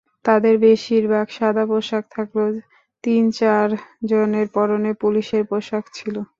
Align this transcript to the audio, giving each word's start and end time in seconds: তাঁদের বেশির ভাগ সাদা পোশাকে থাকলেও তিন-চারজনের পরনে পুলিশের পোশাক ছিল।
তাঁদের 0.25 0.55
বেশির 0.63 1.05
ভাগ 1.13 1.27
সাদা 1.31 1.63
পোশাকে 1.69 2.09
থাকলেও 2.15 2.49
তিন-চারজনের 3.03 4.47
পরনে 4.55 4.91
পুলিশের 5.01 5.43
পোশাক 5.49 5.83
ছিল। 5.93 6.15